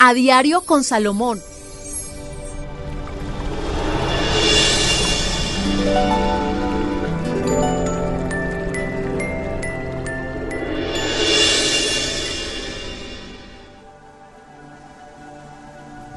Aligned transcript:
A 0.00 0.14
diario 0.14 0.60
con 0.60 0.84
Salomón. 0.84 1.42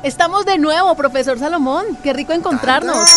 Estamos 0.04 0.46
de 0.46 0.60
nuevo, 0.60 0.96
profesor 0.96 1.40
Salomón. 1.40 1.86
Qué 2.04 2.14
rico 2.14 2.34
encontrarnos. 2.34 3.08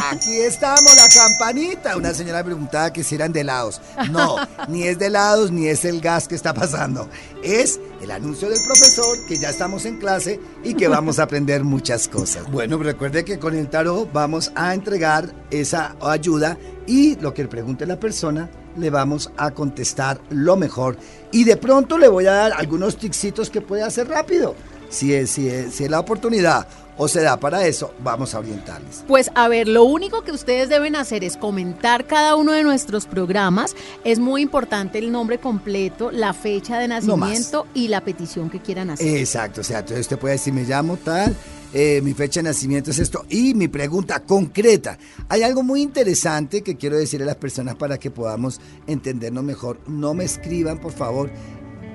Aquí 0.00 0.40
estamos, 0.40 0.96
la 0.96 1.08
campanita. 1.08 1.96
Una 1.96 2.14
señora 2.14 2.42
preguntaba 2.42 2.92
que 2.92 3.04
si 3.04 3.14
eran 3.14 3.32
de 3.32 3.40
helados. 3.40 3.80
No, 4.10 4.36
ni 4.68 4.84
es 4.84 4.98
de 4.98 5.06
helados 5.06 5.50
ni 5.50 5.66
es 5.66 5.84
el 5.84 6.00
gas 6.00 6.28
que 6.28 6.34
está 6.34 6.54
pasando. 6.54 7.08
Es 7.42 7.80
el 8.00 8.10
anuncio 8.10 8.48
del 8.48 8.62
profesor 8.64 9.18
que 9.26 9.38
ya 9.38 9.50
estamos 9.50 9.84
en 9.84 9.98
clase 9.98 10.40
y 10.64 10.74
que 10.74 10.88
vamos 10.88 11.18
a 11.18 11.24
aprender 11.24 11.64
muchas 11.64 12.08
cosas. 12.08 12.50
Bueno, 12.50 12.78
recuerde 12.78 13.24
que 13.24 13.38
con 13.38 13.54
el 13.54 13.68
tarot 13.68 14.12
vamos 14.12 14.52
a 14.54 14.74
entregar 14.74 15.34
esa 15.50 15.96
ayuda 16.00 16.56
y 16.86 17.16
lo 17.16 17.34
que 17.34 17.46
pregunte 17.46 17.86
la 17.86 18.00
persona 18.00 18.50
le 18.76 18.90
vamos 18.90 19.30
a 19.36 19.50
contestar 19.50 20.20
lo 20.30 20.56
mejor. 20.56 20.96
Y 21.30 21.44
de 21.44 21.56
pronto 21.56 21.98
le 21.98 22.08
voy 22.08 22.26
a 22.26 22.32
dar 22.32 22.52
algunos 22.52 22.96
ticsitos 22.96 23.50
que 23.50 23.60
puede 23.60 23.82
hacer 23.82 24.08
rápido. 24.08 24.54
Si 24.92 25.14
es, 25.14 25.30
si, 25.30 25.48
si 25.70 25.84
es 25.84 25.90
la 25.90 26.00
oportunidad 26.00 26.68
o 26.98 27.08
se 27.08 27.22
da 27.22 27.38
para 27.38 27.66
eso, 27.66 27.94
vamos 28.04 28.34
a 28.34 28.40
orientarles. 28.40 29.04
Pues 29.08 29.30
a 29.34 29.48
ver, 29.48 29.66
lo 29.66 29.84
único 29.84 30.22
que 30.22 30.32
ustedes 30.32 30.68
deben 30.68 30.94
hacer 30.96 31.24
es 31.24 31.38
comentar 31.38 32.06
cada 32.06 32.36
uno 32.36 32.52
de 32.52 32.62
nuestros 32.62 33.06
programas. 33.06 33.74
Es 34.04 34.18
muy 34.18 34.42
importante 34.42 34.98
el 34.98 35.10
nombre 35.10 35.38
completo, 35.38 36.10
la 36.10 36.34
fecha 36.34 36.78
de 36.78 36.88
No 36.88 36.94
nacimiento 36.94 37.66
y 37.72 37.88
la 37.88 38.02
petición 38.02 38.50
que 38.50 38.60
quieran 38.60 38.90
hacer. 38.90 39.16
Exacto, 39.16 39.62
o 39.62 39.64
sea, 39.64 39.78
entonces 39.78 40.00
usted 40.02 40.18
puede 40.18 40.34
decir, 40.34 40.52
me 40.52 40.64
llamo 40.64 40.98
tal, 40.98 41.34
eh, 41.72 42.02
mi 42.04 42.12
fecha 42.12 42.40
de 42.40 42.50
nacimiento 42.50 42.90
es 42.90 42.98
esto, 42.98 43.24
y 43.30 43.54
mi 43.54 43.68
pregunta 43.68 44.20
concreta. 44.20 44.98
Hay 45.30 45.42
algo 45.42 45.62
muy 45.62 45.80
interesante 45.80 46.62
que 46.62 46.76
quiero 46.76 46.98
decirle 46.98 47.24
a 47.24 47.28
las 47.28 47.36
personas 47.36 47.76
para 47.76 47.98
que 47.98 48.10
podamos 48.10 48.60
entendernos 48.86 49.42
mejor. 49.42 49.80
No 49.86 50.12
me 50.12 50.24
escriban, 50.24 50.78
por 50.78 50.92
favor, 50.92 51.30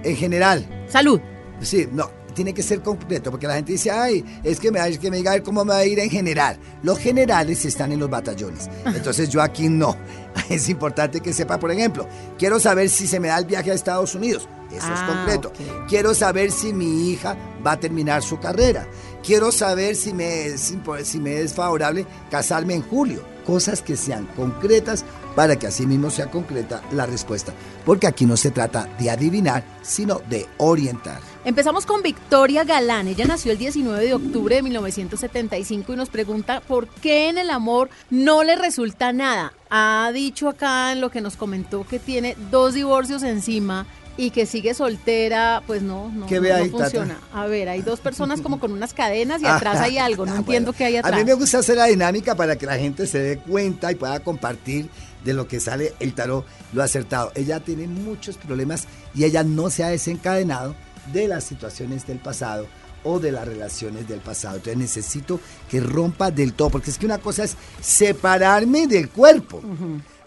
en 0.04 0.16
general. 0.16 0.86
Salud. 0.90 1.22
Sí, 1.62 1.88
no, 1.92 2.10
tiene 2.38 2.54
que 2.54 2.62
ser 2.62 2.82
concreto, 2.84 3.32
porque 3.32 3.48
la 3.48 3.56
gente 3.56 3.72
dice, 3.72 3.90
ay, 3.90 4.24
es 4.44 4.60
que 4.60 4.72
me, 4.72 4.80
es 4.88 5.00
que 5.00 5.10
me 5.10 5.18
diga 5.18 5.42
cómo 5.42 5.66
me 5.66 5.72
va 5.74 5.80
a 5.80 5.86
ir 5.86 5.98
en 5.98 6.10
general. 6.12 6.56
Los 6.84 7.00
generales 7.00 7.66
están 7.66 7.92
en 7.92 8.00
los 8.00 8.10
batallones. 8.12 8.70
Entonces 8.86 9.28
yo 9.30 9.42
aquí 9.42 9.68
no. 9.70 9.98
Es 10.50 10.70
importante 10.70 11.20
que 11.20 11.34
sepa, 11.34 11.58
por 11.60 11.72
ejemplo, 11.72 12.08
quiero 12.38 12.60
saber 12.60 12.90
si 12.90 13.08
se 13.08 13.20
me 13.20 13.28
da 13.30 13.40
el 13.40 13.46
viaje 13.46 13.72
a 13.72 13.74
Estados 13.74 14.14
Unidos. 14.14 14.48
Eso 14.70 14.86
es 14.94 15.00
Ah, 15.00 15.08
concreto. 15.26 15.48
ok. 15.50 15.88
Quiero 15.90 16.14
saber 16.14 16.52
si 16.52 16.74
mi 16.74 17.10
hija 17.10 17.36
va 17.66 17.72
a 17.72 17.80
terminar 17.80 18.22
su 18.22 18.40
carrera. 18.40 18.86
Quiero 19.26 19.52
saber 19.52 19.96
si 19.96 20.14
me, 20.14 20.56
si, 20.60 20.78
si 21.04 21.20
me 21.20 21.42
es 21.42 21.54
favorable 21.54 22.06
casarme 22.30 22.76
en 22.76 22.84
julio. 22.84 23.24
Cosas 23.48 23.82
que 23.82 23.96
sean 23.98 24.26
concretas 24.36 25.06
para 25.36 25.56
que 25.56 25.68
así 25.68 25.88
mismo 25.88 26.10
sea 26.12 26.30
concreta 26.30 26.82
la 26.92 27.06
respuesta. 27.06 27.54
Porque 27.86 28.06
aquí 28.08 28.26
no 28.26 28.36
se 28.38 28.52
trata 28.52 28.88
de 29.00 29.10
adivinar, 29.10 29.64
sino 29.82 30.22
de 30.30 30.46
orientar. 30.58 31.20
Empezamos 31.48 31.86
con 31.86 32.02
Victoria 32.02 32.66
Galán. 32.66 33.08
Ella 33.08 33.24
nació 33.24 33.54
el 33.54 33.58
19 33.58 34.06
de 34.06 34.14
octubre 34.14 34.58
de 34.58 34.62
1975 34.64 35.94
y 35.94 35.96
nos 35.96 36.10
pregunta 36.10 36.60
por 36.60 36.90
qué 36.90 37.30
en 37.30 37.38
el 37.38 37.52
amor 37.52 37.90
no 38.10 38.44
le 38.44 38.58
resulta 38.58 39.14
nada. 39.14 39.54
Ha 39.70 40.12
dicho 40.14 40.50
acá 40.50 40.92
en 40.92 41.00
lo 41.00 41.10
que 41.10 41.22
nos 41.22 41.38
comentó 41.38 41.88
que 41.88 42.00
tiene 42.00 42.36
dos 42.52 42.74
divorcios 42.74 43.24
encima 43.24 43.86
y 44.18 44.32
que 44.32 44.46
sigue 44.46 44.74
soltera, 44.74 45.64
pues 45.66 45.82
no, 45.82 46.12
no, 46.14 46.28
funciona. 46.70 47.18
A 47.34 47.46
ver, 47.46 47.70
hay 47.70 47.82
dos 47.82 48.02
personas 48.02 48.42
como 48.42 48.60
con 48.60 48.74
unas 48.74 48.94
cadenas 48.94 49.42
y 49.42 49.46
atrás 49.46 49.80
hay 49.80 49.98
algo, 50.00 50.26
no 50.26 50.34
Ah, 50.34 50.38
entiendo 50.40 50.74
bueno. 50.74 50.78
qué 50.78 50.84
hay 50.84 50.98
atrás. 50.98 51.14
A 51.14 51.16
mí 51.16 51.24
me 51.24 51.34
gusta 51.34 51.60
hacer 51.60 51.78
la 51.78 51.86
dinámica 51.86 52.36
para 52.36 52.58
que 52.58 52.66
la 52.66 52.78
gente 52.78 53.08
se 53.08 53.20
dé 53.20 53.38
cuenta 53.38 53.90
y 53.90 53.96
pueda 53.96 54.20
compartir 54.20 54.90
de 55.24 55.34
lo 55.34 55.48
que 55.48 55.62
sale 55.62 55.94
el 56.02 56.14
tarot, 56.14 56.46
lo 56.74 56.84
acertado. 56.84 57.32
Ella 57.36 57.62
tiene 57.62 57.88
muchos 57.88 58.36
problemas 58.36 58.86
y 59.16 59.24
ella 59.24 59.44
no 59.44 59.70
se 59.70 59.86
ha 59.86 59.88
desencadenado 59.88 60.76
de 61.12 61.28
las 61.28 61.44
situaciones 61.44 62.06
del 62.06 62.20
pasado 62.20 62.68
o 63.04 63.20
de 63.20 63.32
las 63.32 63.48
relaciones 63.48 64.08
del 64.08 64.20
pasado. 64.20 64.58
Entonces 64.58 64.78
necesito 64.78 65.40
que 65.70 65.80
rompa 65.80 66.32
del 66.32 66.54
todo, 66.54 66.70
porque 66.70 66.90
es 66.90 66.98
que 66.98 67.06
una 67.06 67.20
cosa 67.20 67.44
es 67.44 67.56
separarme 67.82 68.88
del 68.88 69.10
cuerpo, 69.10 69.62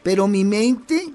pero 0.02 0.26
mi 0.28 0.44
mente 0.44 1.12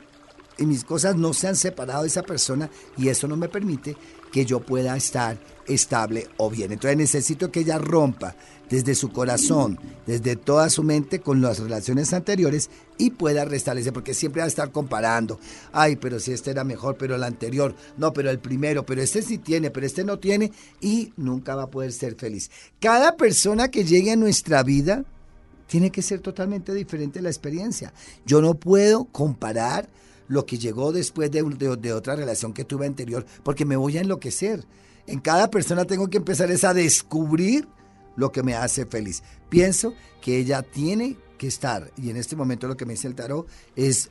y 0.57 0.65
mis 0.65 0.83
cosas 0.83 1.15
no 1.15 1.33
se 1.33 1.47
han 1.47 1.55
separado 1.55 2.03
de 2.03 2.07
esa 2.07 2.23
persona 2.23 2.69
y 2.97 3.09
eso 3.09 3.27
no 3.27 3.35
me 3.35 3.49
permite 3.49 3.97
que 4.35 4.45
yo 4.45 4.59
pueda 4.59 4.97
estar 4.97 5.37
estable 5.65 6.27
o 6.35 6.49
bien. 6.49 6.73
Entonces 6.73 6.97
necesito 6.97 7.53
que 7.53 7.61
ella 7.61 7.77
rompa 7.77 8.35
desde 8.69 8.93
su 8.93 9.09
corazón, 9.09 9.79
desde 10.05 10.35
toda 10.35 10.69
su 10.69 10.83
mente 10.83 11.21
con 11.21 11.41
las 11.41 11.59
relaciones 11.59 12.11
anteriores 12.11 12.69
y 12.97 13.11
pueda 13.11 13.45
restablecer, 13.45 13.93
porque 13.93 14.13
siempre 14.13 14.41
va 14.41 14.43
a 14.43 14.49
estar 14.49 14.73
comparando. 14.73 15.39
Ay, 15.71 15.95
pero 15.95 16.19
si 16.19 16.33
este 16.33 16.51
era 16.51 16.65
mejor, 16.65 16.97
pero 16.97 17.15
el 17.15 17.23
anterior, 17.23 17.77
no, 17.95 18.11
pero 18.11 18.29
el 18.29 18.39
primero, 18.39 18.85
pero 18.85 19.01
este 19.01 19.21
sí 19.21 19.37
tiene, 19.37 19.71
pero 19.71 19.85
este 19.85 20.03
no 20.03 20.19
tiene 20.19 20.51
y 20.81 21.13
nunca 21.15 21.55
va 21.55 21.63
a 21.63 21.71
poder 21.71 21.93
ser 21.93 22.15
feliz. 22.15 22.51
Cada 22.81 23.15
persona 23.15 23.71
que 23.71 23.85
llegue 23.85 24.11
a 24.11 24.17
nuestra 24.17 24.63
vida 24.63 25.05
tiene 25.67 25.91
que 25.91 26.01
ser 26.01 26.19
totalmente 26.19 26.73
diferente 26.73 27.21
la 27.21 27.29
experiencia. 27.29 27.93
Yo 28.25 28.41
no 28.41 28.55
puedo 28.55 29.05
comparar 29.05 29.87
lo 30.27 30.45
que 30.45 30.57
llegó 30.57 30.91
después 30.91 31.29
de, 31.31 31.43
de- 31.43 31.77
de 31.77 31.93
otra 31.93 32.15
relación 32.15 32.53
que 32.53 32.63
tuve 32.65 32.85
anterior, 32.87 33.25
porque 33.43 33.65
me 33.65 33.75
voy 33.75 33.97
a 33.97 34.01
enloquecer. 34.01 34.65
En 35.07 35.19
cada 35.19 35.49
persona 35.49 35.85
tengo 35.85 36.09
que 36.09 36.17
empezar 36.17 36.49
a 36.51 36.73
descubrir 36.73 37.67
lo 38.15 38.31
que 38.31 38.43
me 38.43 38.55
hace 38.55 38.85
feliz. 38.85 39.21
Pienso 39.49 39.93
que 40.21 40.37
ella 40.37 40.61
tiene 40.63 41.17
que 41.37 41.47
estar, 41.47 41.91
y 41.97 42.09
en 42.09 42.17
este 42.17 42.35
momento 42.35 42.67
lo 42.67 42.77
que 42.77 42.85
me 42.85 42.93
dice 42.93 43.07
el 43.07 43.15
tarot 43.15 43.47
es 43.75 44.09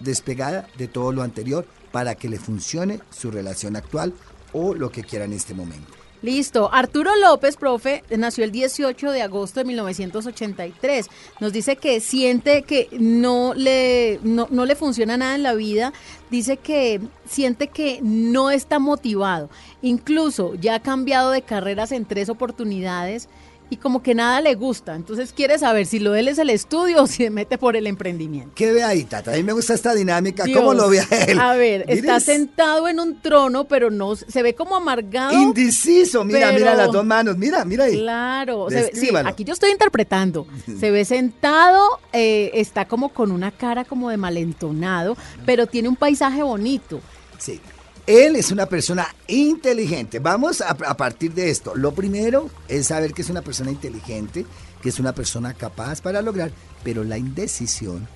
despegada 0.00 0.68
de 0.78 0.88
todo 0.88 1.12
lo 1.12 1.22
anterior 1.22 1.66
para 1.92 2.14
que 2.14 2.28
le 2.28 2.38
funcione 2.38 3.00
su 3.10 3.30
relación 3.30 3.76
actual 3.76 4.14
o 4.52 4.74
lo 4.74 4.90
que 4.90 5.02
quiera 5.04 5.24
en 5.26 5.32
este 5.32 5.54
momento. 5.54 5.92
Listo. 6.22 6.72
Arturo 6.72 7.14
López, 7.16 7.56
profe, 7.56 8.02
nació 8.16 8.44
el 8.44 8.50
18 8.50 9.10
de 9.10 9.22
agosto 9.22 9.60
de 9.60 9.66
1983. 9.66 11.06
Nos 11.40 11.52
dice 11.52 11.76
que 11.76 12.00
siente 12.00 12.62
que 12.62 12.88
no 12.92 13.54
le, 13.54 14.18
no, 14.22 14.48
no 14.50 14.64
le 14.64 14.76
funciona 14.76 15.16
nada 15.16 15.34
en 15.34 15.42
la 15.42 15.54
vida. 15.54 15.92
Dice 16.30 16.56
que 16.56 17.00
siente 17.28 17.68
que 17.68 18.00
no 18.02 18.50
está 18.50 18.78
motivado. 18.78 19.50
Incluso 19.82 20.54
ya 20.54 20.76
ha 20.76 20.80
cambiado 20.80 21.30
de 21.30 21.42
carreras 21.42 21.92
en 21.92 22.04
tres 22.04 22.28
oportunidades 22.28 23.28
y 23.68 23.76
como 23.78 24.02
que 24.02 24.14
nada 24.14 24.40
le 24.40 24.54
gusta. 24.54 24.94
Entonces 24.94 25.32
quiere 25.32 25.58
saber 25.58 25.86
si 25.86 25.98
lo 25.98 26.12
de 26.12 26.20
él 26.20 26.28
es 26.28 26.38
el 26.38 26.50
estudio 26.50 27.02
o 27.02 27.06
si 27.06 27.24
se 27.24 27.30
mete 27.30 27.58
por 27.58 27.76
el 27.76 27.86
emprendimiento. 27.86 28.52
¿Qué 28.54 28.70
ve 28.72 28.82
ahí, 28.84 29.04
Tata? 29.04 29.32
A 29.32 29.36
mí 29.36 29.42
me 29.42 29.52
gusta 29.52 29.74
esta 29.74 29.94
dinámica. 29.94 30.44
Dios. 30.44 30.58
¿Cómo 30.58 30.72
lo 30.74 30.88
ve 30.88 31.00
a 31.00 31.24
él? 31.24 31.38
A 31.40 31.54
ver, 31.56 31.84
está 31.88 32.16
es 32.16 32.22
sentado 32.24 32.86
en 32.88 33.00
un 33.00 33.20
trono, 33.20 33.64
pero 33.64 33.90
no 33.90 34.14
se 34.16 34.42
ve 34.42 34.54
como 34.54 34.76
amargado. 34.76 35.32
Indeciso. 35.32 36.24
Mira, 36.24 36.48
pero- 36.48 36.58
mira 36.58 36.74
las 36.74 36.92
dos 36.92 37.04
manos. 37.04 37.36
Mira, 37.36 37.64
mira 37.64 37.84
ahí. 37.84 37.98
Claro, 37.98 38.66
se 38.70 38.76
ve- 38.82 38.90
sí, 38.94 39.08
aquí 39.24 39.44
yo 39.44 39.52
estoy 39.52 39.70
interpretando. 39.72 40.46
Se 40.78 40.90
ve 40.90 41.04
sentado, 41.04 42.00
eh, 42.12 42.50
está 42.54 42.86
como 42.86 43.08
con 43.08 43.30
una 43.32 43.50
cara 43.50 43.84
como 43.84 44.10
de 44.10 44.16
malentonado, 44.16 45.16
pero 45.44 45.66
tiene 45.66 45.88
un 45.88 45.96
paisaje 45.96 46.42
bonito. 46.42 47.00
Sí. 47.38 47.60
Él 48.06 48.36
es 48.36 48.52
una 48.52 48.66
persona 48.66 49.08
inteligente. 49.26 50.20
Vamos 50.20 50.60
a, 50.60 50.74
partir 50.96 51.34
de 51.34 51.50
esto. 51.50 51.74
Lo 51.74 51.92
primero 51.92 52.48
es 52.68 52.86
saber 52.86 53.12
que 53.12 53.22
es 53.22 53.30
una 53.30 53.42
persona 53.42 53.72
inteligente, 53.72 54.46
que 54.80 54.90
es 54.90 55.00
una 55.00 55.12
persona 55.12 55.54
capaz 55.54 56.00
para 56.00 56.22
lograr, 56.22 56.52
pero 56.84 57.02
la 57.02 57.18
indecisión, 57.18 58.06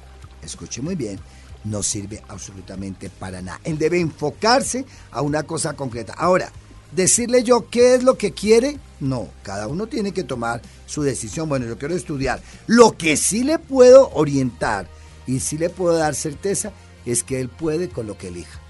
escuche 0.44 0.80
muy 0.80 0.94
bien, 0.94 1.18
no 1.64 1.82
sirve 1.82 2.22
absolutamente 2.28 3.10
para 3.10 3.42
nada. 3.42 3.60
Él 3.64 3.78
debe 3.78 3.98
enfocarse 3.98 4.84
a 5.10 5.22
una 5.22 5.42
cosa 5.42 5.74
concreta. 5.74 6.14
Ahora, 6.16 6.52
decirle 6.92 7.42
yo 7.42 7.68
qué 7.68 7.96
es 7.96 8.04
lo 8.04 8.16
que 8.16 8.30
quiere, 8.30 8.78
no, 9.00 9.28
cada 9.42 9.66
uno 9.66 9.88
tiene 9.88 10.12
que 10.12 10.22
tomar 10.22 10.62
su 10.86 11.02
decisión. 11.02 11.48
Bueno, 11.48 11.66
yo 11.66 11.78
quiero 11.78 11.96
estudiar. 11.96 12.40
Lo 12.68 12.96
que 12.96 13.16
sí 13.16 13.42
le 13.42 13.58
puedo 13.58 14.10
orientar 14.10 14.86
y 15.26 15.40
sí 15.40 15.58
le 15.58 15.68
puedo 15.68 15.96
dar 15.96 16.14
certeza 16.14 16.70
es 17.04 17.24
que 17.24 17.40
él 17.40 17.48
puede 17.48 17.88
con 17.88 18.06
lo 18.06 18.16
que 18.16 18.28
elija. 18.28 18.60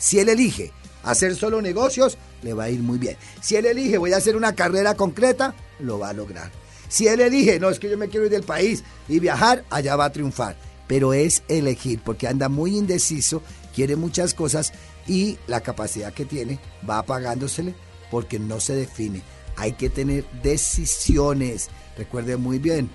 Si 0.00 0.18
él 0.18 0.28
elige 0.28 0.72
hacer 1.04 1.36
solo 1.36 1.62
negocios, 1.62 2.18
le 2.42 2.54
va 2.54 2.64
a 2.64 2.70
ir 2.70 2.80
muy 2.80 2.98
bien. 2.98 3.16
Si 3.40 3.54
él 3.54 3.66
elige 3.66 3.98
voy 3.98 4.12
a 4.12 4.16
hacer 4.16 4.34
una 4.34 4.56
carrera 4.56 4.96
concreta, 4.96 5.54
lo 5.78 6.00
va 6.00 6.08
a 6.08 6.12
lograr. 6.12 6.50
Si 6.88 7.06
él 7.06 7.20
elige, 7.20 7.60
no 7.60 7.70
es 7.70 7.78
que 7.78 7.88
yo 7.88 7.96
me 7.96 8.08
quiero 8.08 8.26
ir 8.26 8.32
del 8.32 8.42
país 8.42 8.82
y 9.08 9.20
viajar, 9.20 9.64
allá 9.70 9.94
va 9.94 10.06
a 10.06 10.12
triunfar 10.12 10.56
pero 10.90 11.14
es 11.14 11.44
elegir 11.46 12.00
porque 12.04 12.26
anda 12.26 12.48
muy 12.48 12.76
indeciso, 12.76 13.44
quiere 13.76 13.94
muchas 13.94 14.34
cosas 14.34 14.72
y 15.06 15.38
la 15.46 15.60
capacidad 15.60 16.12
que 16.12 16.24
tiene 16.24 16.58
va 16.88 16.98
apagándosele 16.98 17.76
porque 18.10 18.40
no 18.40 18.58
se 18.58 18.74
define. 18.74 19.22
Hay 19.54 19.74
que 19.74 19.88
tener 19.88 20.24
decisiones, 20.42 21.68
recuerde 21.96 22.36
muy 22.36 22.58
bien, 22.58 22.90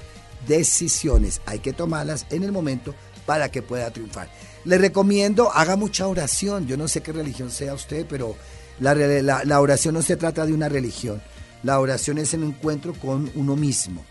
decisiones, 0.45 1.39
hay 1.45 1.59
que 1.59 1.71
tomarlas 1.71 2.25
en 2.31 2.43
el 2.43 2.51
momento 2.51 2.93
para 3.25 3.49
que 3.49 3.61
pueda 3.61 3.89
triunfar. 3.91 4.29
Le 4.65 4.77
recomiendo, 4.77 5.51
haga 5.51 5.75
mucha 5.75 6.07
oración, 6.07 6.67
yo 6.67 6.75
no 6.75 6.87
sé 6.87 7.01
qué 7.01 7.11
religión 7.11 7.51
sea 7.51 7.73
usted, 7.73 8.05
pero 8.09 8.35
la, 8.79 8.93
la 9.45 9.61
oración 9.61 9.93
no 9.93 10.01
se 10.01 10.17
trata 10.17 10.45
de 10.45 10.53
una 10.53 10.69
religión, 10.69 11.21
la 11.63 11.79
oración 11.79 12.17
es 12.17 12.33
el 12.33 12.43
encuentro 12.43 12.93
con 12.93 13.31
uno 13.35 13.55
mismo. 13.55 14.03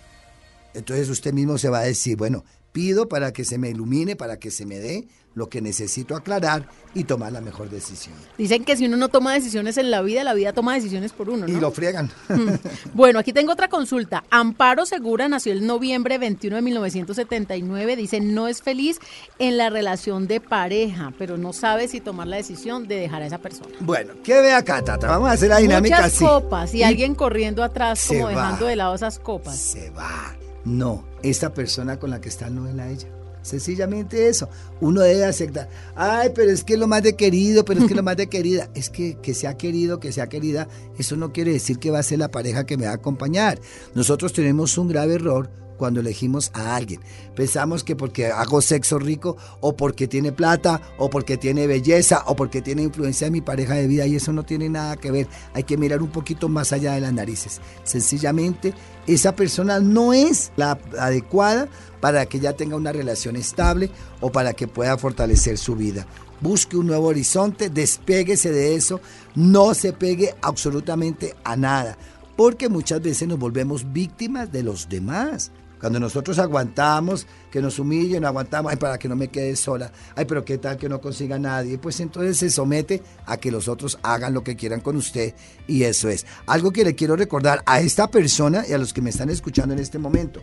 Entonces 0.73 1.09
usted 1.09 1.33
mismo 1.33 1.59
se 1.59 1.69
va 1.69 1.81
a 1.81 1.85
decir, 1.85 2.17
bueno, 2.17 2.45
pido 2.75 3.09
para 3.09 3.33
que 3.33 3.45
se 3.45 3.57
me 3.57 3.71
ilumine, 3.71 4.17
para 4.17 4.37
que 4.41 4.51
se 4.51 4.67
me 4.67 4.81
dé 4.81 5.07
lo 5.37 5.49
que 5.49 5.61
necesito 5.61 6.17
aclarar 6.17 6.69
y 6.93 7.05
tomar 7.05 7.31
la 7.33 7.41
mejor 7.41 7.71
decisión. 7.71 8.17
Dicen 8.37 8.65
que 8.65 8.77
si 8.77 8.87
uno 8.87 8.97
no 8.97 9.09
toma 9.09 9.33
decisiones 9.33 9.77
en 9.79 9.93
la 9.93 10.03
vida, 10.03 10.25
la 10.25 10.35
vida 10.35 10.53
toma 10.53 10.75
decisiones 10.75 11.13
por 11.13 11.31
uno, 11.31 11.47
¿no? 11.47 11.57
Y 11.57 11.61
lo 11.61 11.71
friegan. 11.71 12.11
Mm. 12.29 12.49
Bueno, 12.95 13.21
aquí 13.21 13.33
tengo 13.33 13.53
otra 13.53 13.69
consulta. 13.69 14.25
Amparo 14.31 14.87
Segura 14.87 15.29
nació 15.29 15.53
el 15.53 15.67
noviembre 15.67 16.19
21 16.19 16.57
de 16.57 16.63
1979. 16.63 17.97
Dice, 17.97 18.21
no 18.21 18.49
es 18.49 18.61
feliz 18.61 18.99
en 19.39 19.57
la 19.57 19.71
relación 19.71 20.27
de 20.27 20.41
pareja, 20.41 21.13
pero 21.17 21.37
no 21.37 21.53
sabe 21.53 21.87
si 21.87 22.01
tomar 22.01 22.27
la 22.27 22.37
decisión 22.37 22.89
de 22.89 22.97
dejar 22.97 23.23
a 23.23 23.27
esa 23.27 23.39
persona. 23.39 23.71
Bueno, 23.81 24.15
¿qué 24.25 24.41
ve 24.41 24.53
acá, 24.53 24.83
Tata? 24.83 25.07
Vamos 25.07 25.29
a 25.29 25.33
hacer 25.33 25.49
la 25.49 25.59
dinámica 25.59 25.97
Muchas 25.97 26.15
así. 26.15 26.25
copas 26.25 26.75
y, 26.75 26.83
alguien 26.83 27.15
corriendo 27.15 27.63
atrás 27.63 28.05
como 28.09 28.25
va. 28.25 28.31
dejando 28.31 28.67
de 28.67 28.77
lado 28.77 28.95
esas 28.97 29.21
copas. 29.21 29.57
Se 29.57 29.91
va. 29.91 30.35
No, 30.65 31.05
esta 31.25 31.53
persona 31.55 31.99
con 31.99 32.11
la 32.11 32.21
que 32.21 32.29
está 32.29 32.51
no 32.51 32.69
es 32.69 32.75
la 32.75 32.91
ella. 32.91 33.09
Sencillamente 33.43 34.29
eso. 34.29 34.49
Uno 34.81 35.03
debe 35.03 35.25
aceptar. 35.27 35.69
Ay, 35.95 36.31
pero 36.35 36.51
es 36.51 36.65
que 36.65 36.79
lo 36.79 36.87
más 36.87 37.03
de 37.03 37.15
querido, 37.15 37.65
pero 37.65 37.81
es 37.81 37.87
que 37.87 37.95
lo 37.95 38.03
más 38.03 38.17
de 38.17 38.29
querida. 38.29 38.71
Es 38.75 38.89
que 38.89 39.17
que 39.17 39.35
sea 39.35 39.57
querido, 39.57 40.01
que 40.01 40.13
sea 40.13 40.29
querida, 40.29 40.67
eso 40.99 41.17
no 41.17 41.33
quiere 41.33 41.53
decir 41.53 41.79
que 41.79 41.91
va 41.91 41.99
a 41.99 42.03
ser 42.03 42.19
la 42.19 42.31
pareja 42.31 42.65
que 42.65 42.77
me 42.77 42.87
va 42.87 42.93
a 42.93 42.97
acompañar. 42.97 43.61
Nosotros 43.95 44.33
tenemos 44.33 44.79
un 44.79 44.89
grave 44.89 45.15
error 45.15 45.51
cuando 45.77 46.01
elegimos 46.01 46.51
a 46.55 46.77
alguien. 46.77 47.01
Pensamos 47.35 47.85
que 47.85 47.97
porque 47.97 48.27
hago 48.27 48.61
sexo 48.61 48.99
rico, 48.99 49.37
o 49.61 49.77
porque 49.77 50.09
tiene 50.09 50.33
plata, 50.33 50.81
o 50.99 51.11
porque 51.11 51.37
tiene 51.37 51.67
belleza, 51.67 52.23
o 52.27 52.37
porque 52.37 52.63
tiene 52.63 52.83
influencia 52.83 53.27
en 53.27 53.33
mi 53.33 53.41
pareja 53.41 53.75
de 53.75 53.87
vida, 53.87 54.07
y 54.07 54.17
eso 54.17 54.33
no 54.33 54.45
tiene 54.45 54.69
nada 54.69 54.97
que 54.97 55.11
ver. 55.11 55.29
Hay 55.53 55.65
que 55.65 55.77
mirar 55.77 56.03
un 56.03 56.11
poquito 56.11 56.49
más 56.49 56.73
allá 56.73 56.95
de 56.95 57.01
las 57.01 57.13
narices. 57.13 57.61
Sencillamente, 57.85 58.75
esa 59.07 59.37
persona 59.37 59.81
no 59.81 60.13
es 60.13 60.53
la 60.57 60.79
adecuada 60.99 61.69
para 62.01 62.27
que 62.27 62.39
ella 62.39 62.57
tenga 62.57 62.77
una 62.77 62.93
relación 62.93 63.37
estable 63.37 63.91
o 64.21 64.31
para 64.31 64.53
que 64.53 64.69
pueda 64.69 64.97
fortalecer 64.99 65.59
su 65.59 65.75
vida. 65.75 66.07
Busque 66.41 66.77
un 66.77 66.87
nuevo 66.87 67.07
horizonte, 67.07 67.71
despéguese 67.71 68.51
de 68.51 68.75
eso, 68.75 69.01
no 69.35 69.73
se 69.75 69.93
pegue 69.93 70.35
absolutamente 70.43 71.35
a 71.45 71.57
nada, 71.57 71.97
porque 72.37 72.69
muchas 72.69 73.01
veces 73.01 73.29
nos 73.29 73.39
volvemos 73.39 73.93
víctimas 73.93 74.53
de 74.53 74.63
los 74.63 74.89
demás. 74.89 75.53
Cuando 75.85 76.01
nosotros 76.01 76.39
aguantamos, 76.39 77.27
que 77.51 77.61
nos 77.61 77.79
humillen, 77.79 78.25
aguantamos, 78.25 78.73
ay, 78.73 78.79
para 78.79 78.99
que 78.99 79.07
no 79.07 79.17
me 79.17 79.29
quede 79.29 79.55
sola, 79.55 79.93
ay, 80.17 80.25
pero 80.25 80.43
qué 80.43 80.57
tal 80.57 80.79
que 80.79 80.89
no 80.89 80.99
consiga 80.99 81.39
nadie, 81.39 81.77
pues 81.77 82.01
entonces 82.01 82.39
se 82.39 82.49
somete 82.49 83.03
a 83.27 83.37
que 83.37 83.51
los 83.51 83.69
otros 83.69 83.99
hagan 84.03 84.33
lo 84.33 84.43
que 84.43 84.57
quieran 84.57 84.81
con 84.81 84.97
usted 84.97 85.35
y 85.67 85.83
eso 85.83 86.09
es. 86.09 86.25
Algo 86.47 86.73
que 86.73 86.85
le 86.85 86.95
quiero 86.95 87.17
recordar 87.17 87.63
a 87.67 87.83
esta 87.83 88.09
persona 88.09 88.65
y 88.67 88.73
a 88.73 88.79
los 88.79 88.95
que 88.95 89.03
me 89.03 89.11
están 89.11 89.29
escuchando 89.29 89.75
en 89.75 89.81
este 89.81 89.99
momento, 89.99 90.41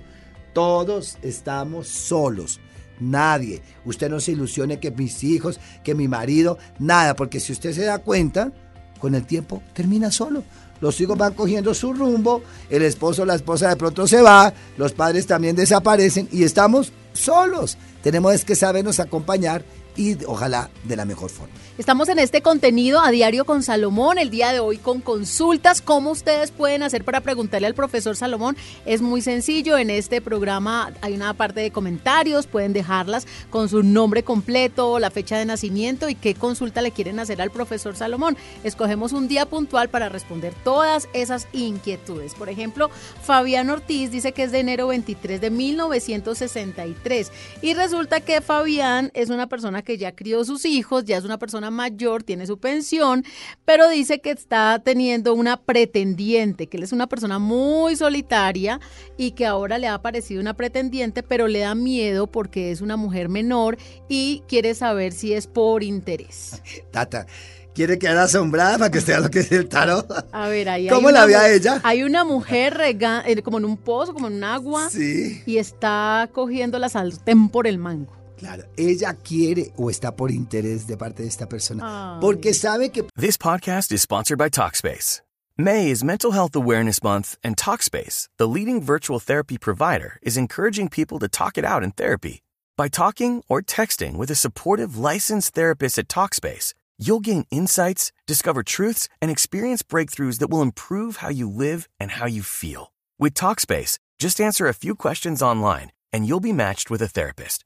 todos 0.53 1.17
estamos 1.23 1.87
solos. 1.87 2.59
Nadie. 2.99 3.63
Usted 3.83 4.11
no 4.11 4.19
se 4.19 4.33
ilusione 4.33 4.79
que 4.79 4.91
mis 4.91 5.23
hijos, 5.23 5.59
que 5.83 5.95
mi 5.95 6.07
marido, 6.07 6.59
nada, 6.77 7.15
porque 7.15 7.39
si 7.39 7.51
usted 7.51 7.73
se 7.73 7.85
da 7.85 7.97
cuenta, 7.97 8.51
con 8.99 9.15
el 9.15 9.25
tiempo 9.25 9.63
termina 9.73 10.11
solo. 10.11 10.43
Los 10.81 10.99
hijos 10.99 11.17
van 11.17 11.33
cogiendo 11.33 11.73
su 11.73 11.93
rumbo, 11.93 12.41
el 12.69 12.81
esposo, 12.81 13.23
la 13.23 13.35
esposa 13.35 13.69
de 13.69 13.75
pronto 13.75 14.07
se 14.07 14.21
va, 14.21 14.53
los 14.77 14.91
padres 14.91 15.27
también 15.27 15.55
desaparecen 15.55 16.27
y 16.31 16.43
estamos 16.43 16.91
solos. 17.13 17.77
Tenemos 18.01 18.43
que 18.43 18.55
sabernos 18.55 18.99
acompañar 18.99 19.63
y 19.95 20.23
ojalá 20.25 20.69
de 20.83 20.95
la 20.95 21.05
mejor 21.05 21.29
forma. 21.29 21.53
Estamos 21.77 22.09
en 22.09 22.19
este 22.19 22.41
contenido 22.41 23.01
a 23.01 23.11
diario 23.11 23.45
con 23.45 23.63
Salomón, 23.63 24.17
el 24.17 24.29
día 24.29 24.51
de 24.51 24.59
hoy 24.59 24.77
con 24.77 25.01
consultas. 25.01 25.81
¿Cómo 25.81 26.11
ustedes 26.11 26.51
pueden 26.51 26.83
hacer 26.83 27.03
para 27.03 27.21
preguntarle 27.21 27.67
al 27.67 27.73
profesor 27.73 28.15
Salomón? 28.15 28.55
Es 28.85 29.01
muy 29.01 29.21
sencillo, 29.21 29.77
en 29.77 29.89
este 29.89 30.21
programa 30.21 30.91
hay 31.01 31.13
una 31.13 31.33
parte 31.33 31.61
de 31.61 31.71
comentarios, 31.71 32.45
pueden 32.45 32.73
dejarlas 32.73 33.25
con 33.49 33.69
su 33.69 33.83
nombre 33.83 34.23
completo, 34.23 34.99
la 34.99 35.11
fecha 35.11 35.37
de 35.37 35.45
nacimiento 35.45 36.09
y 36.09 36.15
qué 36.15 36.35
consulta 36.35 36.81
le 36.81 36.91
quieren 36.91 37.19
hacer 37.19 37.41
al 37.41 37.51
profesor 37.51 37.95
Salomón. 37.95 38.37
Escogemos 38.63 39.11
un 39.13 39.27
día 39.27 39.45
puntual 39.45 39.89
para 39.89 40.09
responder 40.09 40.53
todas 40.63 41.09
esas 41.13 41.47
inquietudes. 41.53 42.35
Por 42.35 42.49
ejemplo, 42.49 42.89
Fabián 43.23 43.69
Ortiz 43.69 44.11
dice 44.11 44.33
que 44.33 44.43
es 44.43 44.51
de 44.51 44.59
enero 44.59 44.87
23 44.87 45.41
de 45.41 45.49
1963 45.49 47.31
y 47.61 47.73
resulta 47.73 48.21
que 48.21 48.41
Fabián 48.41 49.11
es 49.13 49.29
una 49.29 49.47
persona 49.47 49.80
que 49.83 49.97
ya 49.97 50.15
crió 50.15 50.43
sus 50.45 50.65
hijos, 50.65 51.05
ya 51.05 51.17
es 51.17 51.23
una 51.23 51.37
persona 51.39 51.71
mayor, 51.71 52.23
tiene 52.23 52.47
su 52.47 52.57
pensión, 52.59 53.23
pero 53.65 53.89
dice 53.89 54.19
que 54.21 54.31
está 54.31 54.81
teniendo 54.83 55.33
una 55.33 55.57
pretendiente, 55.57 56.67
que 56.67 56.77
él 56.77 56.83
es 56.83 56.91
una 56.91 57.07
persona 57.07 57.39
muy 57.39 57.95
solitaria 57.95 58.79
y 59.17 59.31
que 59.31 59.45
ahora 59.45 59.77
le 59.77 59.87
ha 59.87 59.93
aparecido 59.95 60.41
una 60.41 60.53
pretendiente, 60.55 61.23
pero 61.23 61.47
le 61.47 61.59
da 61.59 61.75
miedo 61.75 62.27
porque 62.27 62.71
es 62.71 62.81
una 62.81 62.97
mujer 62.97 63.29
menor 63.29 63.77
y 64.09 64.43
quiere 64.47 64.73
saber 64.75 65.13
si 65.13 65.33
es 65.33 65.47
por 65.47 65.83
interés. 65.83 66.61
Tata, 66.91 67.25
¿quiere 67.73 67.97
quedar 67.99 68.17
asombrada 68.17 68.77
para 68.77 68.91
que 68.91 68.97
usted 68.99 69.13
vea 69.13 69.19
lo 69.21 69.29
que 69.29 69.39
es 69.39 69.51
el 69.51 69.67
tarot? 69.69 70.05
A 70.31 70.47
ver, 70.47 70.69
ahí 70.69 70.87
¿Cómo 70.87 71.07
hay 71.09 71.13
la 71.13 71.25
ve 71.25 71.35
a 71.35 71.51
ella? 71.53 71.79
Hay 71.83 72.03
una 72.03 72.23
mujer 72.23 72.75
rega- 72.75 73.23
eh, 73.25 73.41
como 73.41 73.57
en 73.57 73.65
un 73.65 73.77
pozo, 73.77 74.13
como 74.13 74.27
en 74.27 74.33
un 74.35 74.43
agua, 74.43 74.89
Sí. 74.89 75.41
y 75.45 75.57
está 75.57 76.29
cogiendo 76.33 76.79
la 76.79 76.89
sartén 76.89 77.49
por 77.49 77.67
el 77.67 77.77
mango. 77.77 78.13
Claro, 78.41 78.63
ella 78.75 79.13
quiere 79.13 79.71
o 79.77 79.91
está 79.91 80.15
por 80.15 80.31
interés 80.31 80.87
de 80.87 80.97
parte 80.97 81.21
de 81.21 81.29
esta 81.29 81.47
persona, 81.47 82.15
Ay. 82.15 82.21
porque 82.21 82.55
sabe 82.55 82.89
que 82.91 83.03
This 83.15 83.37
podcast 83.37 83.91
is 83.91 84.01
sponsored 84.01 84.39
by 84.39 84.49
Talkspace. 84.49 85.21
May 85.59 85.91
is 85.91 86.03
Mental 86.03 86.31
Health 86.31 86.55
Awareness 86.55 87.03
Month, 87.03 87.37
and 87.43 87.55
Talkspace, 87.55 88.29
the 88.37 88.47
leading 88.47 88.81
virtual 88.81 89.19
therapy 89.19 89.59
provider, 89.59 90.17
is 90.23 90.37
encouraging 90.37 90.89
people 90.89 91.19
to 91.19 91.27
talk 91.27 91.55
it 91.55 91.63
out 91.63 91.83
in 91.83 91.91
therapy. 91.91 92.41
By 92.77 92.87
talking 92.87 93.43
or 93.47 93.61
texting 93.61 94.15
with 94.15 94.31
a 94.31 94.35
supportive 94.35 94.97
licensed 94.97 95.53
therapist 95.53 95.99
at 95.99 96.07
Talkspace, 96.07 96.73
you'll 96.97 97.19
gain 97.19 97.45
insights, 97.51 98.11
discover 98.25 98.63
truths, 98.63 99.07
and 99.21 99.29
experience 99.29 99.83
breakthroughs 99.83 100.39
that 100.39 100.49
will 100.49 100.63
improve 100.63 101.17
how 101.17 101.29
you 101.29 101.47
live 101.47 101.87
and 101.99 102.09
how 102.09 102.25
you 102.25 102.41
feel. 102.41 102.91
With 103.19 103.35
Talkspace, 103.35 103.99
just 104.17 104.41
answer 104.41 104.65
a 104.65 104.73
few 104.73 104.95
questions 104.95 105.43
online, 105.43 105.91
and 106.11 106.27
you'll 106.27 106.39
be 106.39 106.53
matched 106.53 106.89
with 106.89 107.03
a 107.03 107.07
therapist. 107.07 107.65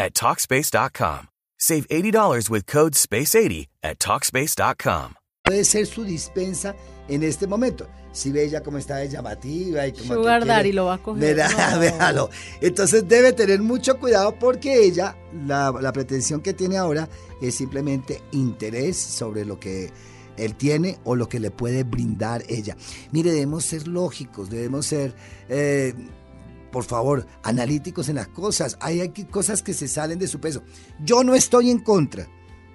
at 0.00 0.14
Talkspace.com. 0.14 1.28
Save 1.58 1.86
$80 1.88 2.50
with 2.50 2.66
code 2.66 2.94
SPACE80 2.94 3.66
at 3.84 3.98
Talkspace.com. 3.98 5.14
puede 5.50 5.64
ser 5.64 5.86
su 5.86 6.04
dispensa 6.04 6.76
en 7.08 7.24
este 7.24 7.48
momento. 7.48 7.88
Si 8.12 8.30
ve 8.30 8.44
ella 8.44 8.62
cómo 8.62 8.78
está 8.78 8.96
de 8.96 9.08
llamativa 9.08 9.84
y 9.86 9.92
como 9.92 10.14
Sugar 10.14 10.46
Daddy 10.46 10.72
lo 10.72 10.86
va 10.86 10.94
a 10.94 10.98
coger. 11.02 11.36
Verá, 11.36 11.76
véalo. 11.78 12.30
Entonces 12.60 13.08
debe 13.08 13.32
tener 13.32 13.60
mucho 13.60 13.98
cuidado 13.98 14.38
porque 14.38 14.84
ella, 14.84 15.16
la, 15.46 15.72
la 15.80 15.92
pretensión 15.92 16.40
que 16.40 16.54
tiene 16.54 16.76
ahora 16.76 17.08
es 17.42 17.56
simplemente 17.56 18.22
interés 18.30 18.96
sobre 18.96 19.44
lo 19.44 19.58
que 19.58 19.90
él 20.36 20.54
tiene 20.54 20.98
o 21.04 21.16
lo 21.16 21.28
que 21.28 21.40
le 21.40 21.50
puede 21.50 21.82
brindar 21.82 22.44
ella. 22.48 22.76
Mire, 23.10 23.32
debemos 23.32 23.64
ser 23.64 23.88
lógicos, 23.88 24.50
debemos 24.50 24.86
ser, 24.86 25.14
eh, 25.48 25.94
por 26.70 26.84
favor, 26.84 27.26
analíticos 27.42 28.08
en 28.08 28.16
las 28.16 28.28
cosas. 28.28 28.76
Hay 28.80 29.00
aquí 29.00 29.24
cosas 29.24 29.62
que 29.62 29.74
se 29.74 29.88
salen 29.88 30.18
de 30.18 30.28
su 30.28 30.40
peso. 30.40 30.62
Yo 31.04 31.24
no 31.24 31.34
estoy 31.34 31.70
en 31.70 31.80
contra. 31.80 32.28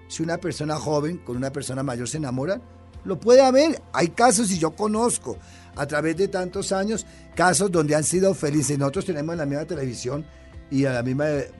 Si 0.07 0.21
una 0.21 0.37
persona 0.37 0.75
joven 0.75 1.17
con 1.17 1.37
una 1.37 1.51
persona 1.51 1.83
mayor 1.83 2.07
se 2.07 2.17
enamora, 2.17 2.61
lo 3.03 3.19
puede 3.19 3.41
haber. 3.41 3.81
Hay 3.93 4.09
casos, 4.09 4.51
y 4.51 4.59
yo 4.59 4.71
conozco 4.75 5.37
a 5.75 5.85
través 5.85 6.17
de 6.17 6.27
tantos 6.27 6.71
años, 6.71 7.05
casos 7.35 7.71
donde 7.71 7.95
han 7.95 8.03
sido 8.03 8.33
felices. 8.33 8.77
Nosotros 8.77 9.05
tenemos 9.05 9.33
en 9.33 9.39
la 9.39 9.45
misma 9.45 9.65
televisión 9.65 10.25
y 10.69 10.85
a 10.85 10.93
la 10.93 11.03
misma 11.03 11.29
eh, 11.29 11.51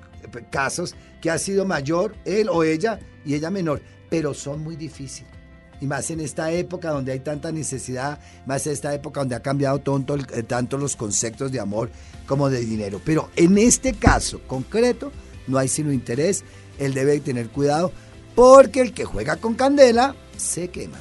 casos 0.52 0.96
que 1.22 1.30
ha 1.30 1.38
sido 1.38 1.66
mayor 1.66 2.16
él 2.26 2.50
o 2.50 2.64
ella 2.64 3.00
y 3.26 3.36
ella 3.36 3.50
menor, 3.50 3.82
pero 4.10 4.34
son 4.34 4.64
muy 4.64 4.76
difíciles. 4.76 5.35
Y 5.82 5.88
más 5.88 6.10
en 6.12 6.20
esta 6.20 6.52
época 6.52 6.92
donde 6.92 7.12
hay 7.12 7.20
tanta 7.20 7.52
necesidad, 7.52 8.20
más 8.46 8.66
en 8.68 8.74
esta 8.74 8.94
época 8.94 9.22
donde 9.22 9.36
ha 9.36 9.42
cambiado 9.42 9.80
tanto, 9.80 10.16
eh, 10.16 10.44
tanto 10.44 10.78
los 10.78 10.96
conceptos 10.96 11.52
de 11.52 11.60
amor 11.60 11.90
como 12.26 12.50
de 12.50 12.62
dinero. 12.62 13.02
Pero 13.04 13.30
en 13.36 13.58
este 13.58 13.94
caso 13.94 14.42
concreto 14.48 15.12
no 15.48 15.58
hay 15.58 15.68
sino 15.68 15.92
interés, 15.92 16.44
él 16.80 16.94
debe 16.94 17.20
tener 17.20 17.50
cuidado 17.50 17.92
porque 18.36 18.82
el 18.82 18.94
que 18.94 19.06
juega 19.06 19.38
con 19.38 19.56
candela 19.56 20.16
se 20.38 20.68
quema. 20.70 20.98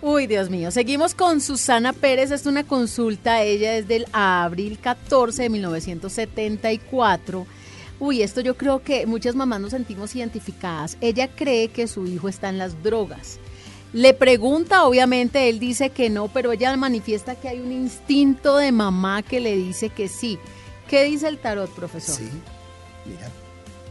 Uy, 0.00 0.28
Dios 0.28 0.48
mío. 0.48 0.70
Seguimos 0.70 1.14
con 1.14 1.40
Susana 1.40 1.92
Pérez. 1.92 2.30
Es 2.30 2.46
una 2.46 2.64
consulta. 2.64 3.42
Ella 3.42 3.76
es 3.76 3.88
del 3.88 4.06
abril 4.12 4.78
14 4.80 5.42
de 5.42 5.50
1974. 5.50 7.46
Uy, 7.98 8.22
esto 8.22 8.40
yo 8.40 8.56
creo 8.56 8.80
que 8.80 9.06
muchas 9.06 9.34
mamás 9.34 9.60
nos 9.60 9.72
sentimos 9.72 10.14
identificadas. 10.14 10.96
Ella 11.00 11.28
cree 11.28 11.68
que 11.68 11.88
su 11.88 12.06
hijo 12.06 12.28
está 12.28 12.48
en 12.48 12.58
las 12.58 12.80
drogas. 12.84 13.40
Le 13.92 14.12
pregunta, 14.12 14.84
obviamente, 14.84 15.48
él 15.48 15.58
dice 15.58 15.90
que 15.90 16.10
no, 16.10 16.28
pero 16.28 16.52
ella 16.52 16.76
manifiesta 16.76 17.36
que 17.36 17.48
hay 17.48 17.60
un 17.60 17.72
instinto 17.72 18.56
de 18.58 18.70
mamá 18.70 19.22
que 19.22 19.40
le 19.40 19.56
dice 19.56 19.88
que 19.88 20.08
sí. 20.08 20.38
¿Qué 20.88 21.04
dice 21.04 21.28
el 21.28 21.38
tarot, 21.38 21.70
profesor? 21.70 22.16
Sí, 22.16 22.28
mira. 23.06 23.30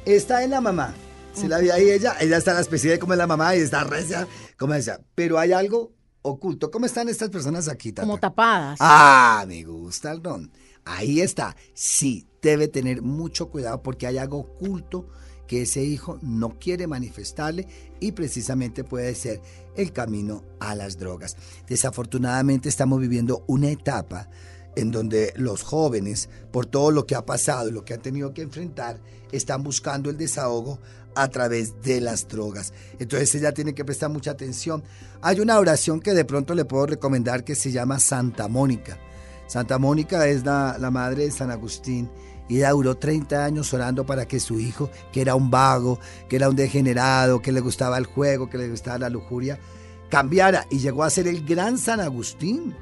Está 0.05 0.43
en 0.43 0.51
la 0.51 0.61
mamá. 0.61 0.93
Se 1.33 1.47
la 1.47 1.59
vi 1.59 1.69
ahí 1.69 1.91
ella, 1.91 2.15
ella 2.19 2.37
está 2.37 2.51
en 2.51 2.55
la 2.55 2.61
especie 2.61 2.91
de 2.91 2.99
como 2.99 3.13
es 3.13 3.19
la 3.19 3.27
mamá 3.27 3.55
y 3.55 3.59
está 3.59 3.83
recia, 3.83 4.27
como 4.57 4.73
decía. 4.73 4.99
Pero 5.13 5.37
hay 5.37 5.51
algo 5.51 5.91
oculto. 6.23 6.71
¿Cómo 6.71 6.85
están 6.85 7.09
estas 7.09 7.29
personas 7.29 7.67
aquí? 7.67 7.91
Tata? 7.91 8.07
Como 8.07 8.19
tapadas. 8.19 8.79
Ah, 8.81 9.45
me 9.47 9.63
gusta 9.63 10.11
el 10.11 10.21
don. 10.21 10.51
Ahí 10.85 11.21
está. 11.21 11.55
Sí, 11.73 12.25
debe 12.41 12.67
tener 12.67 13.01
mucho 13.01 13.49
cuidado 13.49 13.83
porque 13.83 14.07
hay 14.07 14.17
algo 14.17 14.39
oculto 14.39 15.09
que 15.47 15.63
ese 15.63 15.83
hijo 15.83 16.19
no 16.21 16.59
quiere 16.59 16.85
manifestarle 16.87 17.67
y 17.99 18.11
precisamente 18.11 18.83
puede 18.83 19.15
ser 19.15 19.41
el 19.75 19.91
camino 19.93 20.43
a 20.59 20.75
las 20.75 20.97
drogas. 20.97 21.37
Desafortunadamente 21.67 22.69
estamos 22.69 22.99
viviendo 22.99 23.43
una 23.47 23.69
etapa 23.69 24.29
en 24.75 24.91
donde 24.91 25.33
los 25.35 25.63
jóvenes, 25.63 26.29
por 26.51 26.67
todo 26.67 26.91
lo 26.91 27.07
que 27.07 27.15
ha 27.15 27.25
pasado 27.25 27.69
y 27.69 27.71
lo 27.71 27.83
que 27.83 27.95
han 27.95 28.01
tenido 28.01 28.33
que 28.33 28.43
enfrentar, 28.43 28.99
están 29.31 29.63
buscando 29.63 30.11
el 30.11 30.17
desahogo 30.17 30.79
a 31.15 31.27
través 31.29 31.81
de 31.81 31.99
las 31.99 32.27
drogas. 32.27 32.73
Entonces 32.99 33.33
ella 33.33 33.53
tiene 33.53 33.73
que 33.73 33.83
prestar 33.83 34.11
mucha 34.11 34.31
atención. 34.31 34.83
Hay 35.21 35.39
una 35.39 35.57
oración 35.57 35.99
que 35.99 36.13
de 36.13 36.25
pronto 36.25 36.53
le 36.53 36.65
puedo 36.65 36.85
recomendar 36.85 37.43
que 37.43 37.55
se 37.55 37.71
llama 37.71 37.99
Santa 37.99 38.47
Mónica. 38.47 38.99
Santa 39.47 39.79
Mónica 39.79 40.27
es 40.27 40.45
la, 40.45 40.77
la 40.79 40.91
madre 40.91 41.23
de 41.23 41.31
San 41.31 41.49
Agustín 41.49 42.09
y 42.47 42.59
duró 42.59 42.95
30 42.95 43.43
años 43.43 43.73
orando 43.73 44.05
para 44.05 44.27
que 44.27 44.39
su 44.39 44.59
hijo, 44.59 44.89
que 45.11 45.21
era 45.21 45.35
un 45.35 45.49
vago, 45.49 45.99
que 46.29 46.37
era 46.37 46.49
un 46.49 46.55
degenerado, 46.55 47.41
que 47.41 47.51
le 47.51 47.59
gustaba 47.59 47.97
el 47.97 48.05
juego, 48.05 48.49
que 48.49 48.57
le 48.57 48.69
gustaba 48.69 48.99
la 48.99 49.09
lujuria, 49.09 49.59
cambiara 50.09 50.65
y 50.69 50.79
llegó 50.79 51.03
a 51.03 51.09
ser 51.09 51.27
el 51.27 51.45
gran 51.45 51.77
San 51.77 51.99
Agustín. 51.99 52.75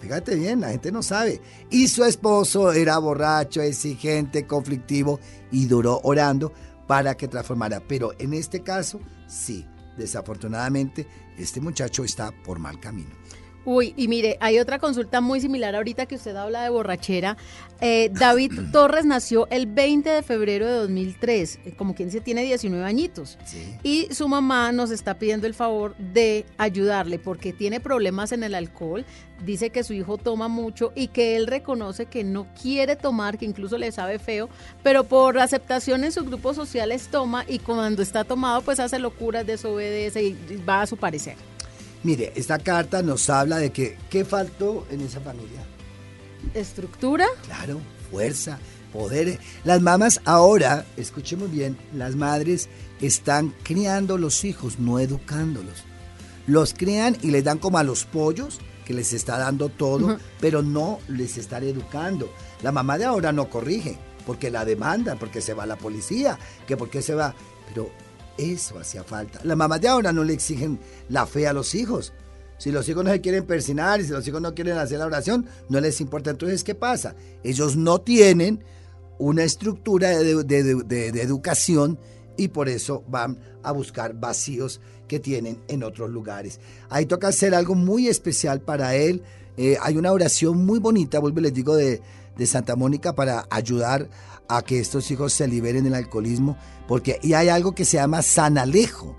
Fíjate 0.00 0.34
bien, 0.34 0.60
la 0.60 0.70
gente 0.70 0.90
no 0.90 1.02
sabe. 1.02 1.40
Y 1.70 1.86
su 1.88 2.04
esposo 2.04 2.72
era 2.72 2.98
borracho, 2.98 3.62
exigente, 3.62 4.46
conflictivo 4.46 5.20
y 5.52 5.66
duró 5.66 6.00
orando 6.02 6.52
para 6.88 7.16
que 7.16 7.28
transformara. 7.28 7.80
Pero 7.86 8.12
en 8.18 8.34
este 8.34 8.62
caso, 8.62 8.98
sí, 9.28 9.64
desafortunadamente, 9.96 11.06
este 11.38 11.60
muchacho 11.60 12.02
está 12.02 12.32
por 12.44 12.58
mal 12.58 12.80
camino. 12.80 13.10
Uy, 13.64 13.94
y 13.96 14.08
mire, 14.08 14.36
hay 14.40 14.58
otra 14.58 14.78
consulta 14.78 15.20
muy 15.20 15.40
similar 15.40 15.76
ahorita 15.76 16.06
que 16.06 16.16
usted 16.16 16.34
habla 16.34 16.64
de 16.64 16.70
borrachera. 16.70 17.36
Eh, 17.80 18.10
David 18.12 18.52
Torres 18.72 19.04
nació 19.04 19.46
el 19.50 19.66
20 19.66 20.10
de 20.10 20.22
febrero 20.22 20.66
de 20.66 20.72
2003, 20.72 21.60
eh, 21.64 21.74
como 21.76 21.94
quien 21.94 22.10
se 22.10 22.20
tiene 22.20 22.42
19 22.42 22.84
añitos. 22.84 23.38
Sí. 23.44 23.76
Y 23.82 24.12
su 24.12 24.26
mamá 24.26 24.72
nos 24.72 24.90
está 24.90 25.18
pidiendo 25.18 25.46
el 25.46 25.54
favor 25.54 25.96
de 25.96 26.44
ayudarle 26.58 27.18
porque 27.18 27.52
tiene 27.52 27.78
problemas 27.78 28.32
en 28.32 28.42
el 28.42 28.54
alcohol. 28.54 29.04
Dice 29.44 29.70
que 29.70 29.84
su 29.84 29.92
hijo 29.92 30.18
toma 30.18 30.48
mucho 30.48 30.92
y 30.94 31.08
que 31.08 31.36
él 31.36 31.46
reconoce 31.46 32.06
que 32.06 32.22
no 32.24 32.46
quiere 32.60 32.94
tomar, 32.96 33.38
que 33.38 33.44
incluso 33.44 33.78
le 33.78 33.90
sabe 33.90 34.18
feo, 34.18 34.48
pero 34.82 35.04
por 35.04 35.38
aceptación 35.38 36.04
en 36.04 36.12
sus 36.12 36.24
grupos 36.24 36.54
sociales 36.54 37.08
toma 37.10 37.44
y 37.48 37.58
cuando 37.58 38.02
está 38.02 38.22
tomado 38.24 38.62
pues 38.62 38.78
hace 38.78 38.98
locuras, 39.00 39.46
desobedece 39.46 40.22
y 40.22 40.36
va 40.68 40.82
a 40.82 40.86
su 40.86 40.96
parecer. 40.96 41.36
Mire, 42.04 42.32
esta 42.34 42.58
carta 42.58 43.02
nos 43.02 43.30
habla 43.30 43.58
de 43.58 43.70
que, 43.70 43.96
¿qué 44.10 44.24
faltó 44.24 44.86
en 44.90 45.02
esa 45.02 45.20
familia? 45.20 45.64
¿Estructura? 46.54 47.26
Claro, 47.46 47.80
fuerza, 48.10 48.58
poder. 48.92 49.38
Las 49.64 49.80
mamás 49.80 50.20
ahora, 50.24 50.84
escuchemos 50.96 51.50
bien, 51.50 51.78
las 51.94 52.16
madres 52.16 52.68
están 53.00 53.54
criando 53.62 54.18
los 54.18 54.44
hijos, 54.44 54.78
no 54.80 54.98
educándolos. 54.98 55.84
Los 56.46 56.74
crían 56.74 57.16
y 57.22 57.30
les 57.30 57.44
dan 57.44 57.58
como 57.58 57.78
a 57.78 57.84
los 57.84 58.04
pollos, 58.04 58.58
que 58.84 58.94
les 58.94 59.12
está 59.12 59.38
dando 59.38 59.68
todo, 59.68 60.18
pero 60.40 60.60
no 60.62 60.98
les 61.08 61.38
están 61.38 61.62
educando. 61.62 62.32
La 62.62 62.72
mamá 62.72 62.98
de 62.98 63.04
ahora 63.04 63.32
no 63.32 63.48
corrige, 63.48 63.96
porque 64.26 64.50
la 64.50 64.64
demandan, 64.64 65.18
porque 65.18 65.40
se 65.40 65.54
va 65.54 65.66
la 65.66 65.76
policía, 65.76 66.36
que 66.66 66.76
porque 66.76 67.00
se 67.00 67.14
va. 67.14 67.32
Pero 67.68 67.90
eso 68.38 68.78
hacía 68.78 69.04
falta. 69.04 69.40
Las 69.44 69.56
mamás 69.56 69.80
de 69.80 69.88
ahora 69.88 70.12
no 70.12 70.24
le 70.24 70.32
exigen 70.32 70.78
la 71.08 71.26
fe 71.26 71.46
a 71.46 71.52
los 71.52 71.74
hijos. 71.74 72.12
Si 72.58 72.70
los 72.70 72.88
hijos 72.88 73.04
no 73.04 73.10
se 73.10 73.20
quieren 73.20 73.44
persinar 73.44 74.00
y 74.00 74.04
si 74.04 74.10
los 74.10 74.26
hijos 74.28 74.40
no 74.40 74.54
quieren 74.54 74.78
hacer 74.78 74.98
la 74.98 75.06
oración, 75.06 75.46
no 75.68 75.80
les 75.80 76.00
importa. 76.00 76.30
Entonces, 76.30 76.62
¿qué 76.62 76.74
pasa? 76.74 77.16
Ellos 77.42 77.76
no 77.76 78.00
tienen 78.00 78.62
una 79.18 79.44
estructura 79.44 80.10
de, 80.10 81.22
educación 81.22 81.98
y 82.36 82.48
por 82.48 82.68
eso 82.68 83.04
van 83.08 83.38
a 83.62 83.72
buscar 83.72 84.14
vacíos 84.14 84.80
que 85.08 85.18
tienen 85.18 85.60
en 85.68 85.82
otros 85.82 86.10
lugares. 86.10 86.60
Ahí 86.88 87.06
toca 87.06 87.28
hacer 87.28 87.54
algo 87.54 87.74
muy 87.74 88.08
especial 88.08 88.60
para 88.60 88.94
él. 88.94 89.22
Eh, 89.56 89.76
hay 89.80 89.96
una 89.96 90.12
oración 90.12 90.64
muy 90.64 90.78
bonita, 90.78 91.18
vuelvo 91.18 91.40
y 91.40 91.42
les 91.42 91.54
digo, 91.54 91.76
de, 91.76 92.00
de 92.36 92.46
Santa 92.46 92.76
Mónica 92.76 93.14
para 93.14 93.46
ayudar 93.50 94.08
a 94.48 94.62
que 94.62 94.80
estos 94.80 95.10
hijos 95.10 95.32
se 95.32 95.48
liberen 95.48 95.84
del 95.84 95.94
alcoholismo, 95.94 96.56
porque 96.86 97.18
y 97.22 97.34
hay 97.34 97.48
algo 97.48 97.74
que 97.74 97.84
se 97.84 97.96
llama 97.96 98.22
Sanalejo. 98.22 99.16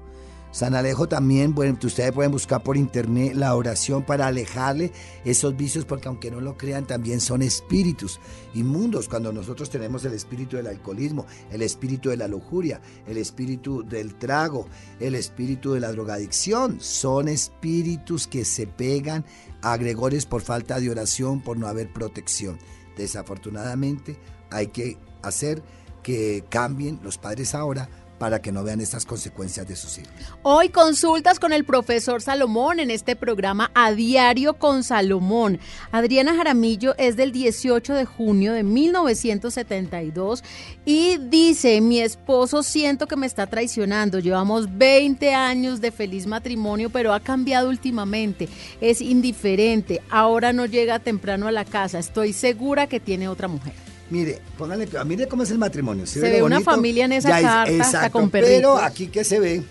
San 0.54 0.76
Alejo 0.76 1.08
también, 1.08 1.56
bueno, 1.56 1.76
ustedes 1.84 2.12
pueden 2.12 2.32
buscar 2.32 2.62
por 2.62 2.78
internet 2.78 3.34
la 3.34 3.56
oración 3.56 4.06
para 4.06 4.28
alejarle 4.28 4.92
esos 5.26 5.58
vicios, 5.58 5.84
porque 5.84 6.08
aunque 6.08 6.30
no 6.30 6.42
lo 6.42 6.58
crean, 6.58 6.86
también 6.86 7.22
son 7.22 7.42
espíritus 7.42 8.20
inmundos. 8.54 9.10
Cuando 9.10 9.34
nosotros 9.34 9.72
tenemos 9.72 10.06
el 10.06 10.14
espíritu 10.14 10.58
del 10.58 10.68
alcoholismo, 10.68 11.26
el 11.50 11.64
espíritu 11.64 12.12
de 12.12 12.18
la 12.18 12.28
lujuria, 12.28 12.82
el 13.08 13.18
espíritu 13.18 13.84
del 13.84 14.14
trago, 14.14 14.68
el 15.00 15.16
espíritu 15.16 15.74
de 15.74 15.80
la 15.80 15.92
drogadicción, 15.92 16.80
son 16.80 17.30
espíritus 17.30 18.28
que 18.28 18.46
se 18.46 18.68
pegan 18.68 19.26
a 19.64 19.76
Gregores 19.78 20.28
por 20.28 20.44
falta 20.44 20.80
de 20.80 20.92
oración, 20.92 21.42
por 21.42 21.58
no 21.58 21.66
haber 21.66 21.92
protección. 21.92 22.60
Desafortunadamente, 22.98 24.18
hay 24.52 24.68
que 24.68 24.98
hacer 25.22 25.64
que 26.04 26.44
cambien 26.50 27.00
los 27.04 27.18
padres 27.18 27.56
ahora 27.56 27.90
para 28.24 28.42
que 28.42 28.54
no 28.54 28.64
vean 28.64 28.80
estas 28.80 29.06
consecuencias 29.06 29.68
de 29.68 29.76
sus 29.76 29.98
hijos. 29.98 30.14
Hoy 30.44 30.70
consultas 30.70 31.42
con 31.42 31.52
el 31.52 31.66
profesor 31.66 32.22
Salomón 32.22 32.80
en 32.80 32.90
este 32.90 33.18
programa 33.18 33.70
A 33.74 33.92
Diario 33.92 34.54
con 34.54 34.86
Salomón. 34.86 35.60
Adriana 35.92 36.34
Jaramillo 36.34 36.96
es 36.98 37.18
del 37.18 37.34
18 37.34 37.94
de 37.94 38.06
junio 38.06 38.54
de 38.54 38.64
1972 38.64 40.42
y 40.86 41.18
dice, 41.18 41.82
mi 41.82 42.00
esposo 42.00 42.64
siento 42.64 43.08
que 43.08 43.18
me 43.18 43.26
está 43.26 43.46
traicionando. 43.46 44.20
Llevamos 44.20 44.78
20 44.78 45.34
años 45.34 45.82
de 45.82 45.92
feliz 45.92 46.26
matrimonio, 46.26 46.90
pero 46.90 47.14
ha 47.14 47.20
cambiado 47.20 47.68
últimamente. 47.68 48.48
Es 48.80 49.02
indiferente. 49.02 50.02
Ahora 50.10 50.54
no 50.54 50.66
llega 50.66 51.00
temprano 51.00 51.50
a 51.50 51.52
la 51.52 51.66
casa. 51.66 52.00
Estoy 52.00 52.32
segura 52.32 52.88
que 52.88 53.02
tiene 53.02 53.28
otra 53.28 53.50
mujer. 53.50 53.74
Mire, 54.10 54.42
póngale. 54.58 54.88
Mire 55.06 55.28
cómo 55.28 55.44
es 55.44 55.52
el 55.52 55.58
matrimonio. 55.58 56.06
¿sí 56.06 56.20
Se 56.20 56.30
ve 56.30 56.44
una 56.44 56.62
familia 56.62 57.06
en 57.06 57.14
esa 57.14 57.30
Ya 57.30 57.40
es- 57.40 57.46
carta, 57.46 57.84
hasta 58.00 58.10
con 58.10 58.30
Pero 58.30 58.78
aquí 58.78 59.08
que 59.08 59.24
se 59.24 59.40
ve, 59.40 59.64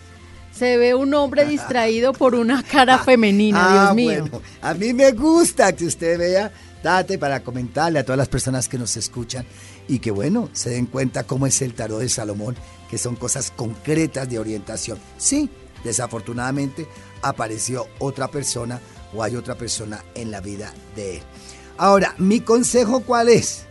Se 0.53 0.77
ve 0.77 0.95
un 0.95 1.15
hombre 1.15 1.47
distraído 1.47 2.13
por 2.13 2.35
una 2.35 2.63
cara 2.63 2.99
femenina, 2.99 3.59
Ah, 3.63 3.73
Dios 3.85 3.95
mío. 3.97 4.21
bueno, 4.31 4.43
a 4.61 4.75
mí 4.75 4.93
me 4.93 5.13
gusta 5.13 5.73
que 5.75 5.87
usted 5.87 6.19
vea, 6.19 6.53
date 6.83 7.17
para 7.19 7.43
comentarle 7.43 7.99
a 8.01 8.05
todas 8.05 8.19
las 8.19 8.29
personas 8.29 8.69
que 8.69 8.77
nos 8.77 8.95
escuchan 8.99 9.47
y 9.89 9.99
que 9.99 10.11
bueno, 10.11 10.51
se 10.53 10.69
den 10.71 10.85
cuenta 10.87 11.23
cómo 11.25 11.47
es 11.47 11.63
el 11.63 11.73
tarot 11.73 12.01
de 12.01 12.09
Salomón, 12.11 12.55
que 12.91 12.99
son 12.99 13.17
cosas 13.17 13.51
concretas 13.55 14.29
de 14.29 14.39
orientación. 14.39 14.99
Sí, 15.17 15.49
desafortunadamente 15.85 16.87
apareció 17.23 17.87
otra 17.99 18.29
persona 18.29 18.81
o 19.15 19.23
hay 19.23 19.37
otra 19.37 19.55
persona 19.57 20.05
en 20.15 20.31
la 20.31 20.41
vida 20.41 20.75
de 20.97 21.17
él. 21.19 21.23
Ahora, 21.79 22.15
mi 22.19 22.41
consejo 22.41 23.01
cuál 23.01 23.29
es? 23.31 23.65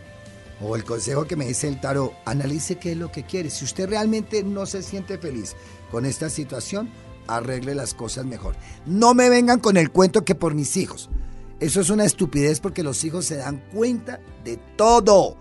O 0.64 0.76
el 0.76 0.84
consejo 0.84 1.26
que 1.26 1.36
me 1.36 1.46
dice 1.46 1.66
el 1.66 1.80
tarot, 1.80 2.12
analice 2.24 2.76
qué 2.76 2.92
es 2.92 2.96
lo 2.96 3.10
que 3.10 3.24
quiere. 3.24 3.50
Si 3.50 3.64
usted 3.64 3.88
realmente 3.88 4.44
no 4.44 4.64
se 4.66 4.82
siente 4.82 5.18
feliz 5.18 5.56
con 5.90 6.06
esta 6.06 6.30
situación, 6.30 6.88
arregle 7.26 7.74
las 7.74 7.94
cosas 7.94 8.26
mejor. 8.26 8.54
No 8.86 9.12
me 9.14 9.28
vengan 9.28 9.58
con 9.58 9.76
el 9.76 9.90
cuento 9.90 10.24
que 10.24 10.34
por 10.34 10.54
mis 10.54 10.76
hijos. 10.76 11.10
Eso 11.58 11.80
es 11.80 11.90
una 11.90 12.04
estupidez 12.04 12.60
porque 12.60 12.82
los 12.82 13.02
hijos 13.04 13.24
se 13.24 13.36
dan 13.36 13.62
cuenta 13.72 14.20
de 14.44 14.56
todo. 14.76 15.36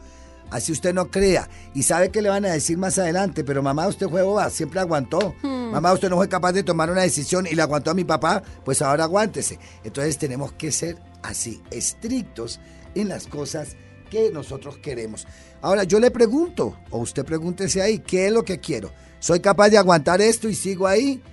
Así 0.49 0.71
usted 0.71 0.93
no 0.93 1.09
crea. 1.09 1.47
Y 1.73 1.83
sabe 1.83 2.09
que 2.09 2.21
le 2.21 2.29
van 2.29 2.45
a 2.45 2.51
decir 2.51 2.77
más 2.77 2.97
adelante, 2.97 3.43
pero 3.43 3.61
mamá, 3.63 3.87
usted 3.87 4.09
fue 4.09 4.23
boba, 4.23 4.49
siempre 4.49 4.79
aguantó. 4.79 5.35
Mamá, 5.43 5.93
usted 5.93 6.09
no 6.09 6.17
fue 6.17 6.27
capaz 6.27 6.51
de 6.51 6.63
tomar 6.63 6.89
una 6.91 7.01
decisión 7.01 7.47
y 7.47 7.55
la 7.55 7.63
aguantó 7.63 7.91
a 7.91 7.95
mi 7.95 8.03
papá, 8.03 8.43
pues 8.65 8.81
ahora 8.81 9.05
aguántese. 9.05 9.59
Entonces 9.83 10.17
tenemos 10.17 10.51
que 10.53 10.71
ser 10.71 10.97
así, 11.23 11.61
estrictos 11.71 12.59
en 12.95 13.07
las 13.07 13.27
cosas 13.27 13.77
que 14.11 14.29
nosotros 14.29 14.77
queremos. 14.77 15.25
Ahora 15.61 15.85
yo 15.85 15.99
le 15.99 16.11
pregunto, 16.11 16.77
o 16.91 16.99
usted 16.99 17.25
pregúntese 17.25 17.81
ahí, 17.81 17.99
¿qué 17.99 18.27
es 18.27 18.33
lo 18.33 18.43
que 18.43 18.59
quiero? 18.59 18.91
¿Soy 19.19 19.39
capaz 19.39 19.69
de 19.69 19.79
aguantar 19.79 20.21
esto 20.21 20.49
y 20.49 20.53
sigo 20.53 20.85
ahí? 20.85 21.23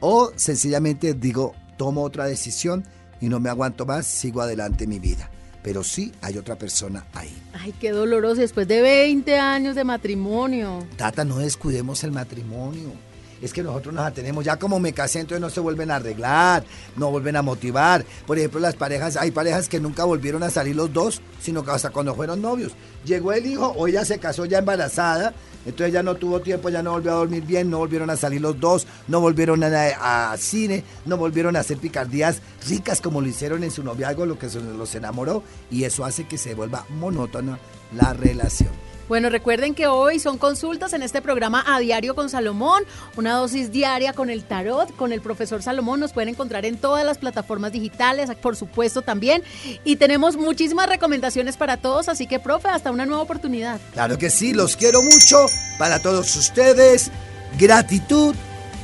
O 0.00 0.32
sencillamente 0.36 1.12
digo, 1.12 1.54
tomo 1.76 2.02
otra 2.02 2.24
decisión 2.26 2.86
y 3.20 3.28
no 3.28 3.40
me 3.40 3.50
aguanto 3.50 3.84
más, 3.84 4.06
sigo 4.06 4.40
adelante 4.40 4.86
mi 4.86 4.98
vida. 4.98 5.30
Pero 5.62 5.82
sí 5.82 6.12
hay 6.22 6.38
otra 6.38 6.56
persona 6.56 7.04
ahí. 7.12 7.36
Ay, 7.52 7.74
qué 7.80 7.90
doloroso, 7.90 8.40
después 8.40 8.68
de 8.68 8.80
20 8.80 9.36
años 9.38 9.74
de 9.74 9.82
matrimonio. 9.82 10.86
Tata, 10.96 11.24
no 11.24 11.38
descuidemos 11.38 12.04
el 12.04 12.12
matrimonio. 12.12 12.92
Es 13.40 13.52
que 13.52 13.62
nosotros 13.62 13.94
nos 13.94 14.04
atenemos, 14.04 14.44
ya 14.44 14.58
como 14.58 14.80
me 14.80 14.92
casé, 14.92 15.20
entonces 15.20 15.40
no 15.40 15.50
se 15.50 15.60
vuelven 15.60 15.90
a 15.90 15.96
arreglar, 15.96 16.64
no 16.96 17.10
vuelven 17.10 17.36
a 17.36 17.42
motivar. 17.42 18.04
Por 18.26 18.38
ejemplo, 18.38 18.60
las 18.60 18.74
parejas, 18.74 19.16
hay 19.16 19.30
parejas 19.30 19.68
que 19.68 19.80
nunca 19.80 20.04
volvieron 20.04 20.42
a 20.42 20.50
salir 20.50 20.76
los 20.76 20.92
dos, 20.92 21.20
sino 21.40 21.64
que 21.64 21.70
hasta 21.70 21.90
cuando 21.90 22.14
fueron 22.14 22.42
novios. 22.42 22.72
Llegó 23.04 23.32
el 23.32 23.46
hijo 23.46 23.68
o 23.68 23.86
ella 23.86 24.04
se 24.04 24.18
casó 24.18 24.44
ya 24.44 24.58
embarazada, 24.58 25.34
entonces 25.66 25.92
ya 25.92 26.02
no 26.02 26.14
tuvo 26.14 26.40
tiempo, 26.40 26.68
ya 26.68 26.82
no 26.82 26.92
volvió 26.92 27.12
a 27.12 27.16
dormir 27.16 27.44
bien, 27.44 27.70
no 27.70 27.78
volvieron 27.78 28.10
a 28.10 28.16
salir 28.16 28.40
los 28.40 28.58
dos, 28.58 28.86
no 29.06 29.20
volvieron 29.20 29.62
a, 29.62 30.34
cine, 30.36 30.84
no 31.04 31.16
volvieron 31.16 31.56
a 31.56 31.60
hacer 31.60 31.78
picardías 31.78 32.40
ricas 32.66 33.00
como 33.00 33.20
lo 33.20 33.28
hicieron 33.28 33.62
en 33.64 33.70
su 33.70 33.82
noviazgo, 33.82 34.26
lo 34.26 34.38
que 34.38 34.48
se 34.48 34.60
los 34.60 34.94
enamoró, 34.94 35.42
y 35.70 35.84
eso 35.84 36.04
hace 36.04 36.26
que 36.26 36.38
se 36.38 36.54
vuelva 36.54 36.86
monótona 36.88 37.58
la 37.92 38.12
relación. 38.12 38.70
Bueno, 39.08 39.30
recuerden 39.30 39.74
que 39.74 39.86
hoy 39.86 40.18
son 40.18 40.36
consultas 40.36 40.92
en 40.92 41.02
este 41.02 41.22
programa 41.22 41.64
a 41.66 41.78
diario 41.80 42.14
con 42.14 42.28
Salomón, 42.28 42.84
una 43.16 43.32
dosis 43.32 43.72
diaria 43.72 44.12
con 44.12 44.28
el 44.28 44.44
tarot, 44.44 44.94
con 44.96 45.12
el 45.12 45.22
profesor 45.22 45.62
Salomón. 45.62 46.00
Nos 46.00 46.12
pueden 46.12 46.28
encontrar 46.28 46.66
en 46.66 46.76
todas 46.76 47.06
las 47.06 47.16
plataformas 47.16 47.72
digitales, 47.72 48.30
por 48.42 48.54
supuesto 48.54 49.00
también. 49.00 49.42
Y 49.82 49.96
tenemos 49.96 50.36
muchísimas 50.36 50.88
recomendaciones 50.88 51.56
para 51.56 51.78
todos, 51.78 52.10
así 52.10 52.26
que, 52.26 52.38
profe, 52.38 52.68
hasta 52.68 52.90
una 52.90 53.06
nueva 53.06 53.22
oportunidad. 53.22 53.80
Claro 53.94 54.18
que 54.18 54.28
sí, 54.28 54.52
los 54.52 54.76
quiero 54.76 55.02
mucho. 55.02 55.46
Para 55.78 56.00
todos 56.00 56.36
ustedes, 56.36 57.10
gratitud 57.58 58.34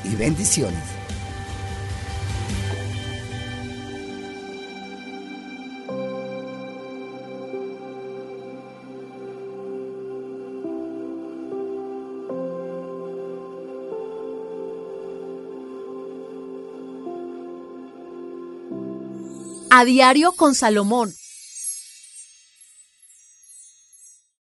y 0.04 0.14
bendiciones. 0.14 0.93
Diario 19.84 20.32
con 20.32 20.54
Salomón 20.54 21.14